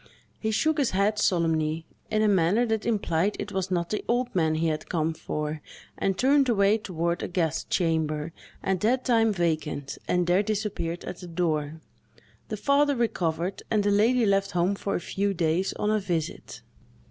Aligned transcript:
He 0.39 0.49
shook 0.49 0.79
his 0.79 0.89
head 0.97 1.19
solemnly, 1.19 1.85
in 2.09 2.23
a 2.23 2.27
manner 2.27 2.65
that 2.65 2.87
implied 2.87 3.35
it 3.37 3.51
was 3.51 3.69
not 3.69 3.91
the 3.91 4.03
old 4.07 4.33
man 4.33 4.55
he 4.55 4.65
had 4.65 4.89
come 4.89 5.13
for, 5.13 5.61
and 5.95 6.17
turned 6.17 6.49
away 6.49 6.79
toward 6.79 7.21
a 7.21 7.27
guest 7.27 7.69
chamber, 7.69 8.33
at 8.63 8.79
that 8.79 9.05
time 9.05 9.31
vacant, 9.31 9.99
and 10.07 10.25
there 10.25 10.41
disappeared 10.41 11.03
at 11.05 11.17
the 11.19 11.27
door. 11.27 11.81
The 12.49 12.57
father 12.57 12.95
recovered, 12.95 13.61
and 13.69 13.83
the 13.83 13.91
lady 13.91 14.25
left 14.25 14.53
home 14.53 14.73
for 14.73 14.95
a 14.95 14.99
few 14.99 15.35
days, 15.35 15.71
on 15.73 15.91
a 15.91 15.99
visit. 15.99 16.63